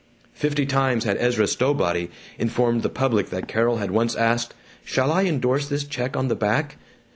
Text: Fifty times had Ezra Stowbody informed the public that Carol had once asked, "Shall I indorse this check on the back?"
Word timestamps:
Fifty 0.33 0.65
times 0.65 1.03
had 1.03 1.17
Ezra 1.19 1.45
Stowbody 1.45 2.09
informed 2.39 2.81
the 2.81 2.89
public 2.89 3.29
that 3.29 3.47
Carol 3.47 3.77
had 3.77 3.91
once 3.91 4.15
asked, 4.15 4.55
"Shall 4.83 5.11
I 5.11 5.21
indorse 5.21 5.69
this 5.69 5.83
check 5.83 6.17
on 6.17 6.27
the 6.27 6.35
back?" 6.35 6.77